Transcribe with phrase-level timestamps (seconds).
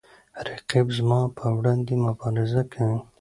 [0.49, 2.97] رقیب زما په وړاندې مبارزه کوي